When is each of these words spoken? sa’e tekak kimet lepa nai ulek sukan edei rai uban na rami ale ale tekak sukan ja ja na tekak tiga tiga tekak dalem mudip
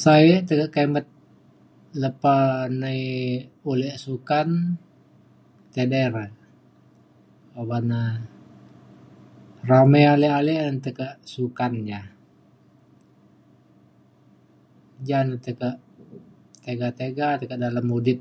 sa’e 0.00 0.36
tekak 0.48 0.70
kimet 0.74 1.06
lepa 2.02 2.34
nai 2.80 3.00
ulek 3.70 3.96
sukan 4.04 4.48
edei 5.82 6.06
rai 6.14 6.30
uban 7.60 7.84
na 7.90 8.00
rami 9.68 10.00
ale 10.12 10.28
ale 10.38 10.54
tekak 10.84 11.12
sukan 11.34 11.72
ja 11.90 12.00
ja 15.08 15.18
na 15.26 15.34
tekak 15.46 15.76
tiga 16.64 16.88
tiga 17.00 17.28
tekak 17.40 17.58
dalem 17.62 17.86
mudip 17.90 18.20